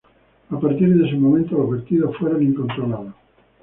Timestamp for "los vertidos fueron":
1.59-2.41